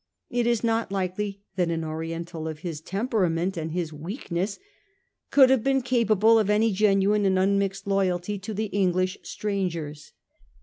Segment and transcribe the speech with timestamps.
[0.31, 4.57] It is not likely that an Oriental of his temperament and his weakness
[5.29, 10.13] could have been ca pable of any genuine and unmixed loyalty to the English strangers.